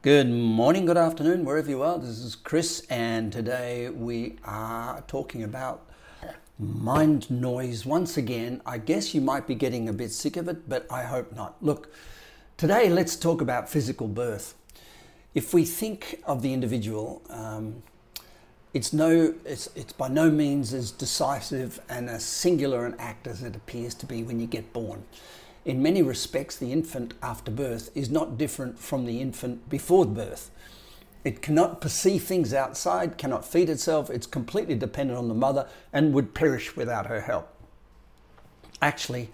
[0.00, 1.98] Good morning, good afternoon, wherever you are.
[1.98, 5.90] This is Chris, and today we are talking about
[6.56, 8.62] mind noise once again.
[8.64, 11.56] I guess you might be getting a bit sick of it, but I hope not.
[11.60, 11.92] Look,
[12.56, 14.54] today let's talk about physical birth.
[15.34, 17.82] If we think of the individual, um,
[18.72, 23.42] it's no, it's, it's by no means as decisive and as singular an act as
[23.42, 25.02] it appears to be when you get born.
[25.68, 30.50] In many respects, the infant after birth is not different from the infant before birth.
[31.24, 36.14] It cannot perceive things outside, cannot feed itself, it's completely dependent on the mother and
[36.14, 37.54] would perish without her help.
[38.80, 39.28] Actually,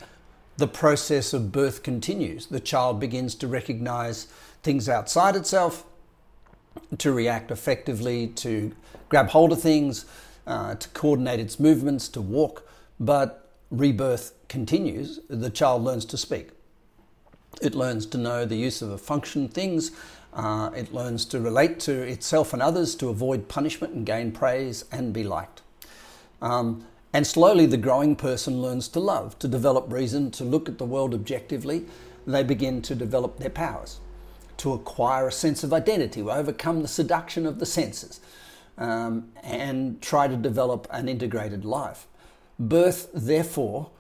[0.57, 2.47] the process of birth continues.
[2.47, 4.27] The child begins to recognize
[4.65, 5.85] things outside itself,
[6.99, 8.75] to react effectively, to
[9.09, 10.05] grab hold of things,
[10.49, 12.69] uh, to coordinate its movements, to walk.
[12.99, 13.44] But
[13.79, 16.51] rebirth continues, the child learns to speak.
[17.63, 19.93] It learns to know the use of a function things.
[20.33, 24.85] Uh, it learns to relate to itself and others, to avoid punishment and gain praise
[24.91, 25.63] and be liked.
[26.43, 30.79] Um, and slowly, the growing person learns to love, to develop reason, to look at
[30.79, 31.87] the world objectively.
[32.27, 34.01] They begin to develop their powers,
[34.57, 38.21] to acquire a sense of identity, overcome the seduction of the senses,
[38.79, 42.09] um, and try to develop an integrated life.
[42.59, 43.91] Birth, therefore,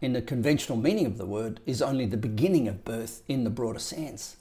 [0.00, 3.50] in the conventional meaning of the word, is only the beginning of birth in the
[3.50, 4.36] broader sense.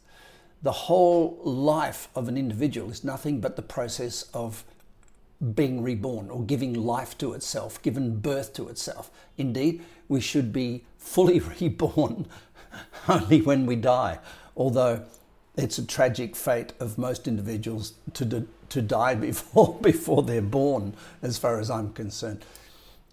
[0.61, 4.63] The whole life of an individual is nothing but the process of
[5.55, 9.11] being reborn or giving life to itself, given birth to itself.
[9.37, 12.27] Indeed, we should be fully reborn
[13.07, 14.19] only when we die,
[14.55, 15.03] although
[15.55, 21.37] it's a tragic fate of most individuals to, to die before, before they're born, as
[21.37, 22.45] far as I'm concerned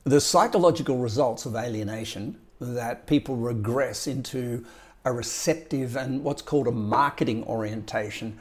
[0.05, 4.65] the psychological results of alienation that people regress into
[5.05, 8.39] a receptive and what's called a marketing orientation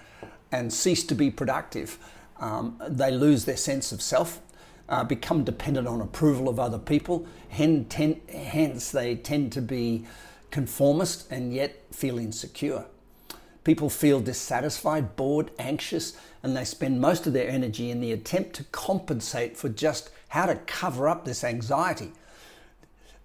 [0.52, 1.98] and cease to be productive.
[2.40, 4.42] Um, they lose their sense of self,
[4.88, 10.06] uh, become dependent on approval of other people, hence, they tend to be
[10.52, 12.86] conformist and yet feel insecure.
[13.64, 18.54] People feel dissatisfied, bored, anxious, and they spend most of their energy in the attempt
[18.56, 22.12] to compensate for just how to cover up this anxiety.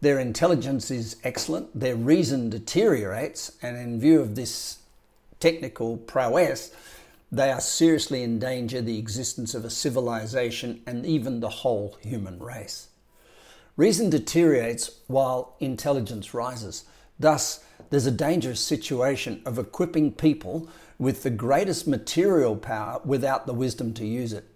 [0.01, 4.79] Their intelligence is excellent, their reason deteriorates, and in view of this
[5.41, 6.75] technical prowess,
[7.33, 12.39] they are seriously in danger the existence of a civilization and even the whole human
[12.39, 12.89] race.
[13.77, 16.85] Reason deteriorates while intelligence rises.
[17.19, 23.55] Thus, there's a dangerous situation of equipping people with the greatest material power without the
[23.55, 24.49] wisdom to use it.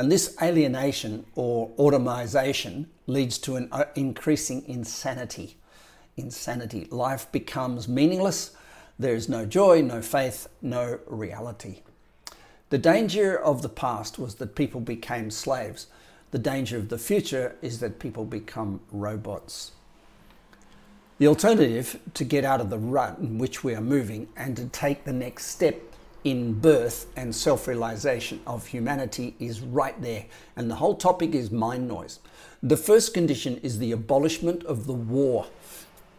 [0.00, 5.58] And this alienation or automization leads to an uh, increasing insanity.
[6.16, 6.88] Insanity.
[6.90, 8.52] Life becomes meaningless.
[8.98, 11.82] There is no joy, no faith, no reality.
[12.70, 15.88] The danger of the past was that people became slaves.
[16.30, 19.72] The danger of the future is that people become robots.
[21.18, 24.64] The alternative to get out of the rut in which we are moving and to
[24.64, 25.89] take the next step
[26.24, 30.26] in birth and self realization of humanity is right there.
[30.56, 32.20] And the whole topic is mind noise.
[32.62, 35.46] The first condition is the abolishment of the war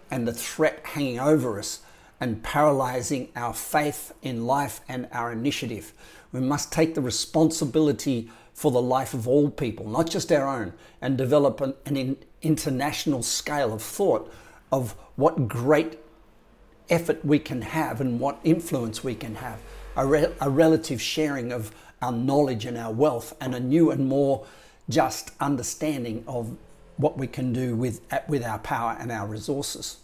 [0.10, 1.82] and the threat hanging over us
[2.20, 5.94] and paralyzing our faith in life and our initiative.
[6.32, 10.74] We must take the responsibility for the life of all people, not just our own,
[11.02, 14.32] and develop an, an international scale of thought
[14.72, 16.00] of what great
[16.90, 19.60] effort we can have and what influence we can have
[19.96, 21.72] a, re- a relative sharing of
[22.02, 24.46] our knowledge and our wealth, and a new and more
[24.90, 26.56] just understanding of
[26.98, 29.98] what we can do with, with our power and our resources.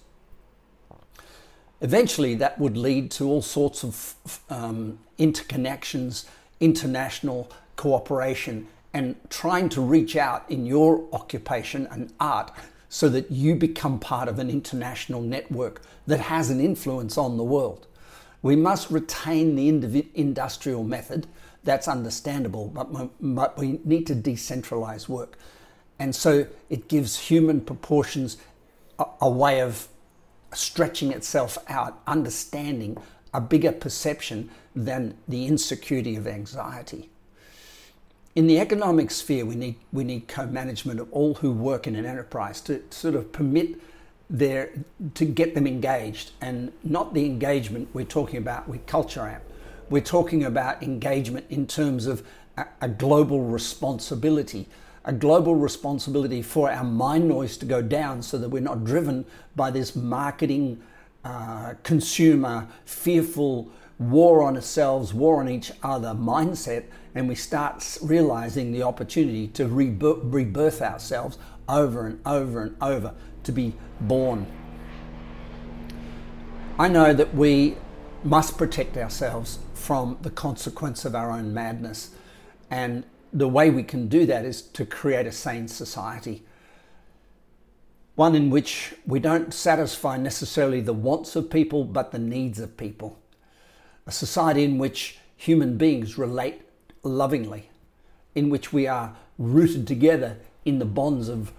[1.81, 6.25] Eventually, that would lead to all sorts of um, interconnections,
[6.59, 12.51] international cooperation, and trying to reach out in your occupation and art
[12.89, 17.43] so that you become part of an international network that has an influence on the
[17.43, 17.85] world.
[18.41, 21.27] We must retain the industrial method.
[21.63, 25.37] That's understandable, but, we need to decentralize work.
[25.99, 28.37] And so it gives human proportions
[28.99, 29.87] a, a way of
[30.53, 32.97] stretching itself out, understanding
[33.33, 37.09] a bigger perception than the insecurity of anxiety.
[38.35, 41.95] In the economic sphere, we need, we need co management of all who work in
[41.95, 43.79] an enterprise to sort of permit
[44.29, 44.71] there
[45.13, 46.31] to get them engaged.
[46.41, 49.43] And not the engagement we're talking about with Culture Amp.
[49.89, 52.27] We're talking about engagement in terms of
[52.57, 54.67] a, a, global responsibility
[55.07, 59.25] a global responsibility for our mind noise to go down so that we're not driven
[59.55, 60.83] by this marketing
[61.23, 66.83] uh, consumer fearful war on ourselves, war on each other mindset,
[67.17, 71.37] and we start realizing the opportunity to rebirth ourselves
[71.67, 74.45] over and over and over to be born.
[76.79, 77.75] I know that we
[78.23, 82.11] must protect ourselves from the consequence of our own madness.
[82.69, 83.03] And
[83.33, 86.43] the way we can do that is to create a sane society.
[88.15, 92.77] One in which we don't satisfy necessarily the wants of people, but the needs of
[92.77, 93.17] people.
[94.05, 96.61] A society in which human beings relate
[97.07, 97.69] lovingly,
[98.35, 101.51] in which we are rooted together in the bonds of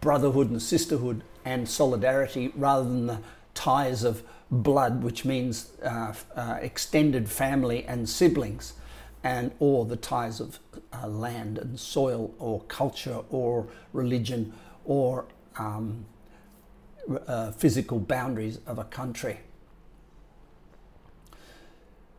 [0.00, 3.20] brotherhood and sisterhood and solidarity rather than the
[3.54, 8.74] ties of blood, which means uh, uh, extended family and siblings,
[9.22, 10.58] and or the ties of
[10.92, 14.52] uh, land and soil, or culture, or religion,
[14.84, 15.26] or
[15.58, 16.06] um,
[17.26, 19.38] uh, physical boundaries of a country.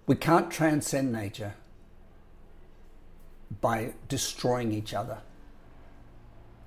[0.05, 1.55] We can't transcend nature
[3.61, 5.19] by destroying each other.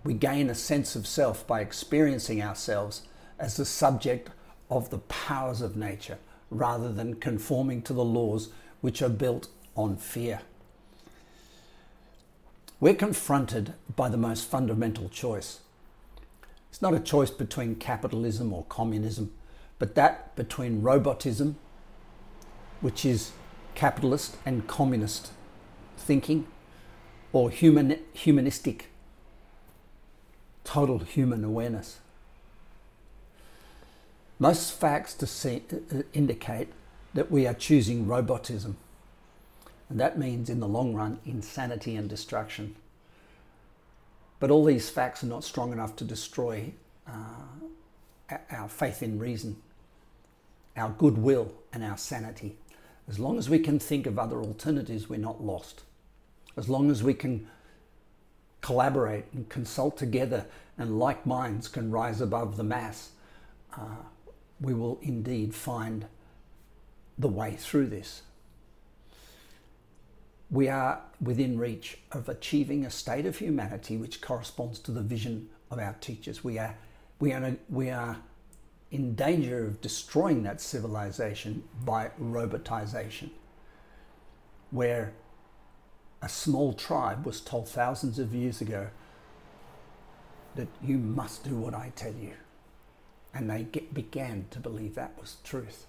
[0.03, 3.03] We gain a sense of self by experiencing ourselves
[3.39, 4.31] as the subject
[4.71, 6.19] of the powers of nature
[6.51, 8.51] rather than conforming to the laws
[8.81, 10.41] which are built on fear.
[12.81, 15.61] We're confronted by the most fundamental choice.
[16.71, 19.33] It's not a choice between capitalism or communism,
[19.79, 21.57] but that between robotism,
[22.81, 23.33] which is
[23.75, 25.33] capitalist and communist
[25.99, 26.47] thinking,
[27.33, 28.89] or human, humanistic,
[30.65, 31.99] total human awareness.
[34.39, 36.69] Most facts to see, uh, indicate
[37.15, 38.75] that we are choosing robotism.
[39.89, 42.77] And that means, in the long run, insanity and destruction.
[44.39, 46.73] But all these facts are not strong enough to destroy
[47.07, 49.57] uh, our faith in reason,
[50.77, 52.57] our goodwill, and our sanity.
[53.09, 55.83] As long as we can think of other alternatives, we're not lost.
[56.61, 57.47] As long as we can
[58.61, 60.45] collaborate and consult together
[60.77, 63.13] and like minds can rise above the mass,
[63.79, 64.03] uh,
[64.61, 66.05] we will indeed find
[67.19, 68.21] the way through this.
[70.51, 75.49] We are within reach of achieving a state of humanity which corresponds to the vision
[75.71, 76.45] of our teachers.
[76.45, 76.77] We are,
[77.21, 78.19] we are, we are
[78.91, 83.31] in danger of destroying that civilization by robotization,
[84.71, 85.15] where
[86.23, 88.89] a small tribe was told thousands of years ago
[90.57, 92.33] that you must do what I tell you.
[93.33, 95.87] And they get, began to believe that was truth.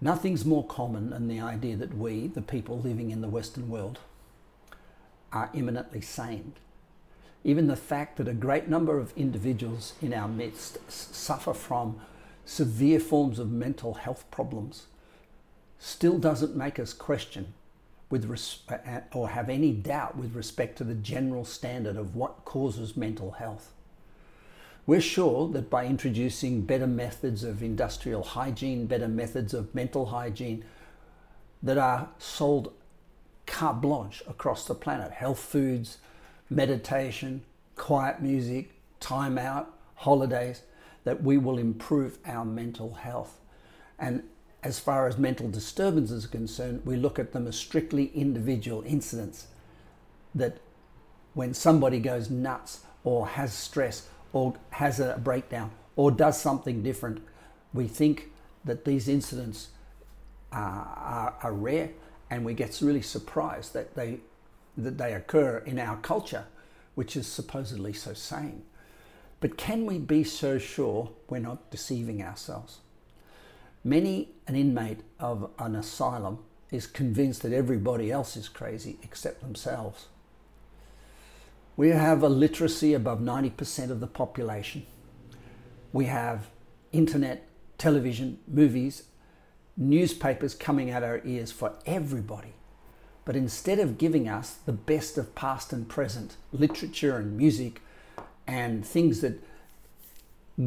[0.00, 4.00] Nothing's more common than the idea that we, the people living in the Western world,
[5.32, 6.54] are eminently sane.
[7.44, 12.00] Even the fact that a great number of individuals in our midst suffer from
[12.44, 14.86] severe forms of mental health problems
[15.78, 17.54] still doesn't make us question
[18.14, 18.30] with
[19.12, 23.72] or have any doubt with respect to the general standard of what causes mental health.
[24.86, 30.64] We're sure that by introducing better methods of industrial hygiene, better methods of mental hygiene
[31.60, 32.72] that are sold
[33.46, 35.98] carte blanche across the planet health foods,
[36.48, 37.42] meditation,
[37.74, 40.62] quiet music, time out, holidays
[41.02, 43.40] that we will improve our mental health.
[43.98, 44.22] And
[44.64, 49.48] as far as mental disturbances are concerned, we look at them as strictly individual incidents.
[50.34, 50.58] That
[51.34, 57.20] when somebody goes nuts or has stress or has a breakdown or does something different,
[57.74, 58.30] we think
[58.64, 59.68] that these incidents
[60.50, 61.90] are, are, are rare
[62.30, 64.20] and we get really surprised that they,
[64.78, 66.46] that they occur in our culture,
[66.94, 68.62] which is supposedly so sane.
[69.40, 72.78] But can we be so sure we're not deceiving ourselves?
[73.84, 76.38] Many an inmate of an asylum
[76.70, 80.06] is convinced that everybody else is crazy except themselves.
[81.76, 84.86] We have a literacy above 90% of the population.
[85.92, 86.46] We have
[86.92, 89.04] internet, television, movies,
[89.76, 92.54] newspapers coming at our ears for everybody.
[93.24, 97.82] But instead of giving us the best of past and present literature and music
[98.46, 99.42] and things that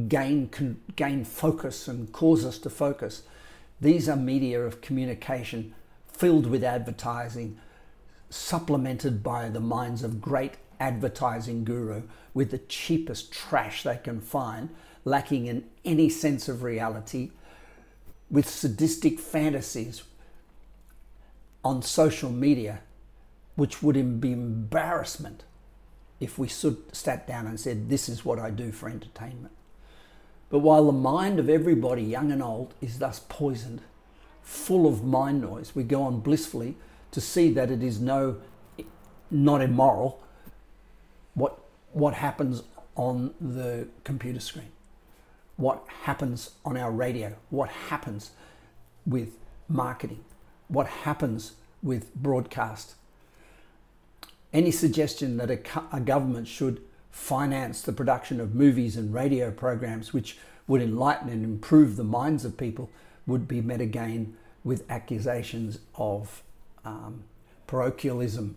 [0.08, 0.50] gain,
[0.96, 3.24] gain focus and cause us to focus,
[3.79, 5.74] these are media of communication
[6.08, 7.58] filled with advertising,
[8.29, 12.03] supplemented by the minds of great advertising guru
[12.34, 14.70] with the cheapest trash they can find,
[15.06, 17.32] lacking in any sense of reality,
[18.29, 20.03] with sadistic fantasies
[21.63, 22.82] on social media,
[23.56, 25.44] which would be embarrassment
[26.20, 29.53] if we stood, sat down and said, This is what I do for entertainment.
[30.50, 33.82] But while the mind of everybody, young and old, is thus poisoned
[34.42, 36.77] full of mind noise, we go on blissfully
[37.12, 38.38] to see that it is no,
[39.30, 40.22] not immoral
[41.34, 41.60] what,
[41.92, 42.63] what happens
[42.96, 44.72] on the computer screen,
[45.58, 48.32] what happens on our radio, what happens
[49.06, 49.38] with
[49.68, 50.24] marketing,
[50.68, 52.96] what happens with broadcast.
[54.51, 55.60] Any suggestion that a,
[55.96, 56.82] a government should
[57.18, 62.46] finance the production of movies and radio programs which would enlighten and improve the minds
[62.46, 62.90] of people
[63.26, 66.44] would be met again with accusations of
[66.86, 67.24] um,
[67.66, 68.56] parochialism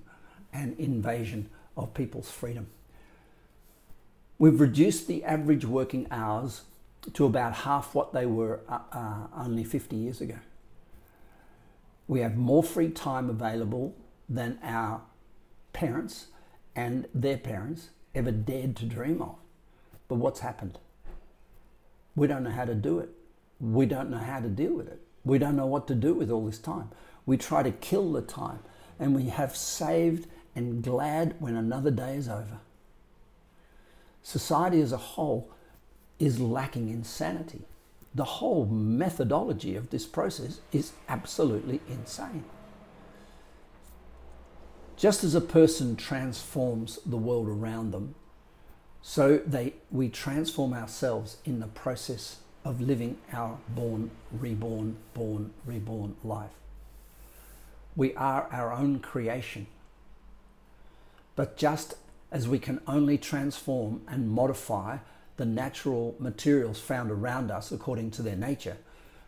[0.53, 2.69] and invasion of people's freedom.
[4.39, 6.63] We've reduced the average working hours
[7.15, 10.37] to about half what they were uh, uh, only 50 years ago.
[12.07, 13.97] We have more free time available
[14.29, 15.01] than our
[15.73, 16.27] parents
[16.77, 19.37] and their parents ever dared to dream of.
[20.09, 20.79] But what's happened?
[22.17, 23.11] We don't know how to do it.
[23.61, 25.01] We don't know how to deal with it.
[25.25, 26.91] We don't know what to do with all this time.
[27.27, 28.61] We try to kill the time
[28.99, 32.59] and we have saved and glad when another day is over.
[34.23, 35.51] Society as a whole
[36.19, 37.63] is lacking in sanity.
[38.15, 42.45] The whole methodology of this process is absolutely insane.
[45.01, 48.17] Just as a person transforms the world around them,
[49.01, 56.17] so they, we transform ourselves in the process of living our born, reborn, born, reborn
[56.23, 56.51] life.
[57.97, 59.69] We are our own creation.
[61.35, 61.95] But just
[62.31, 64.99] as we can only transform and modify
[65.39, 68.77] the natural materials found around us according to their nature,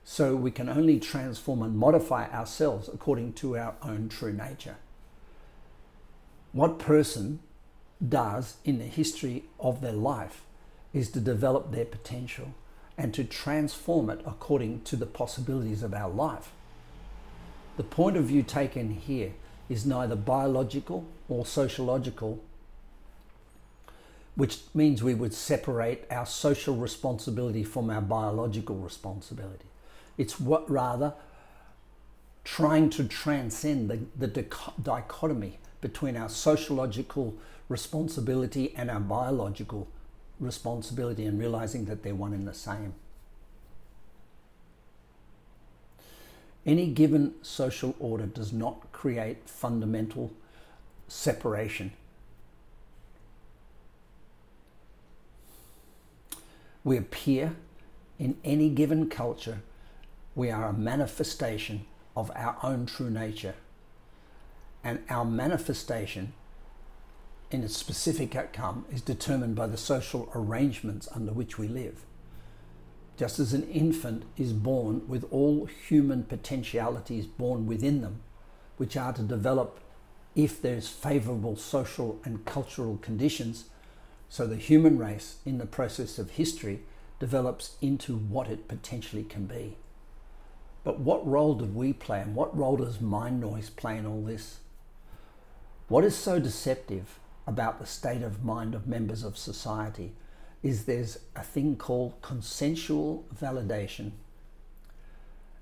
[0.04, 4.76] so we can only transform and modify ourselves according to our own true nature
[6.52, 7.40] what person
[8.06, 10.42] does in the history of their life
[10.92, 12.54] is to develop their potential
[12.98, 16.50] and to transform it according to the possibilities of our life.
[17.76, 19.32] The point of view taken here
[19.68, 22.42] is neither biological or sociological,
[24.34, 29.64] which means we would separate our social responsibility from our biological responsibility.
[30.18, 31.14] It's what rather
[32.44, 34.44] trying to transcend the, the
[34.82, 37.34] dichotomy between our sociological
[37.68, 39.88] responsibility and our biological
[40.40, 42.94] responsibility and realizing that they're one and the same.
[46.64, 50.32] Any given social order does not create fundamental
[51.08, 51.92] separation.
[56.84, 57.56] We appear
[58.18, 59.60] in any given culture,
[60.34, 61.86] we are a manifestation
[62.16, 63.54] of our own true nature
[64.84, 66.32] and our manifestation
[67.50, 72.04] in a specific outcome is determined by the social arrangements under which we live.
[73.18, 78.22] Just as an infant is born with all human potentialities born within them,
[78.78, 79.80] which are to develop
[80.34, 83.66] if there's favorable social and cultural conditions,
[84.28, 86.80] so the human race in the process of history
[87.20, 89.76] develops into what it potentially can be.
[90.84, 94.22] But what role do we play and what role does mind noise play in all
[94.22, 94.58] this?
[95.92, 100.12] What is so deceptive about the state of mind of members of society
[100.62, 104.12] is there's a thing called consensual validation.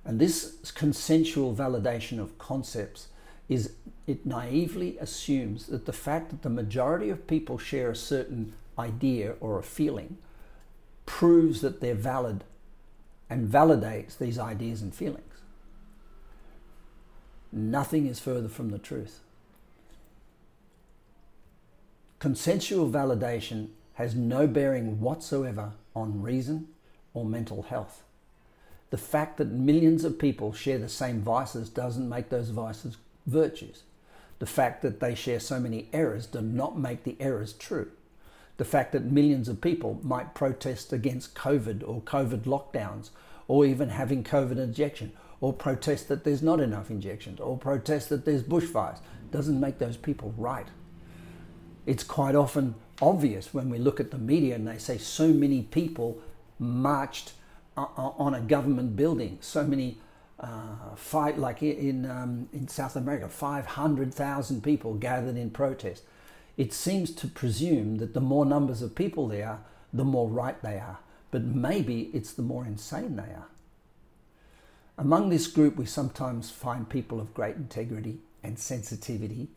[0.05, 3.09] And this consensual validation of concepts
[3.49, 3.73] is
[4.07, 9.35] it naively assumes that the fact that the majority of people share a certain idea
[9.41, 10.17] or a feeling
[11.07, 12.45] proves that they're valid
[13.29, 15.43] and validates these ideas and feelings.
[17.51, 19.23] Nothing is further from the truth.
[22.21, 26.69] Consensual validation has no bearing whatsoever on reason
[27.15, 28.03] or mental health.
[28.91, 33.85] The fact that millions of people share the same vices doesn't make those vices virtues.
[34.39, 37.91] The fact that they share so many errors does not make the errors true.
[38.59, 43.09] The fact that millions of people might protest against COVID or COVID lockdowns
[43.49, 48.27] or even having COVID injection or protest that there's not enough injections or protest that
[48.27, 48.99] there's bushfires
[49.31, 50.67] doesn't make those people right
[51.87, 55.63] it's quite often obvious when we look at the media and they say so many
[55.63, 56.19] people
[56.59, 57.33] marched
[57.77, 59.99] on a government building, so many
[60.39, 66.03] uh, fight like in um, in South America, five hundred thousand people gathered in protest.
[66.57, 69.61] It seems to presume that the more numbers of people there are,
[69.93, 70.99] the more right they are.
[71.31, 73.49] But maybe it's the more insane they are.
[74.99, 79.49] Among this group, we sometimes find people of great integrity and sensitivity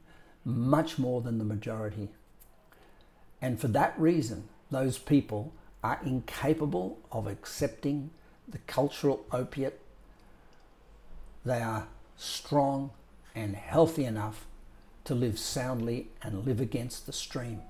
[0.45, 2.09] much more than the majority.
[3.41, 8.09] And for that reason, those people are incapable of accepting
[8.47, 9.79] the cultural opiate
[11.45, 12.91] they are strong
[13.35, 14.45] and healthy enough
[15.05, 17.61] to live soundly and live against the stream.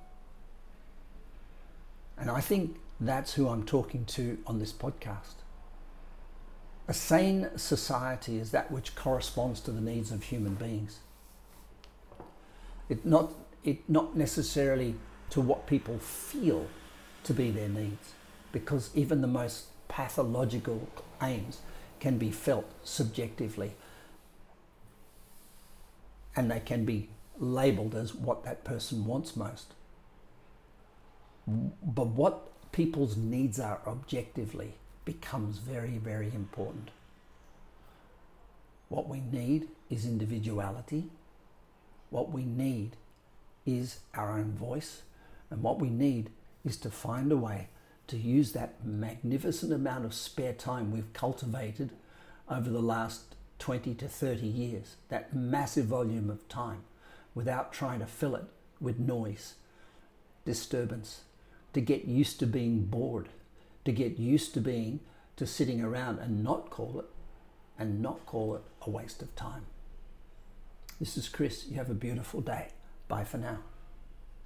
[2.18, 5.36] And I think that's who I'm talking to on this podcast.
[6.88, 11.00] A sane society is that which corresponds to the needs of human beings.
[12.90, 13.32] It not,
[13.64, 14.96] it not necessarily
[15.32, 16.68] to what people feel
[17.24, 18.14] to be their needs,
[18.52, 20.90] because even the most pathological
[21.22, 21.60] aims
[22.00, 23.74] can be felt subjectively
[26.36, 29.74] and they can be labeled as what that person wants most.
[31.48, 34.74] But what people's needs are objectively
[35.06, 36.90] becomes very, very important.
[38.90, 41.10] What we need is individuality.
[42.14, 42.96] What we need
[43.66, 45.02] is our own voice.
[45.50, 46.30] And what we need
[46.64, 47.70] is to find a way
[48.06, 51.90] to use that magnificent amount of spare time we've cultivated
[52.48, 56.84] over the last 20 to 30 years, that massive volume of time,
[57.34, 58.46] without trying to fill it
[58.80, 59.56] with noise,
[60.46, 61.22] disturbance,
[61.74, 63.30] to get used to being bored,
[63.86, 65.00] to get used to being
[65.36, 67.10] to sitting around and not call it
[67.80, 69.66] and not call it a waste of time.
[71.04, 71.68] This is Chris.
[71.68, 72.70] You have a beautiful day.
[73.10, 73.60] Bye for now.